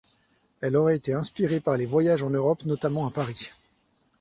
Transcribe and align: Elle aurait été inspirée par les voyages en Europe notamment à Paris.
Elle 0.61 0.77
aurait 0.77 0.95
été 0.95 1.13
inspirée 1.13 1.59
par 1.59 1.77
les 1.77 1.85
voyages 1.85 2.23
en 2.23 2.31
Europe 2.31 2.65
notamment 2.65 3.05
à 3.05 3.11
Paris. 3.11 3.51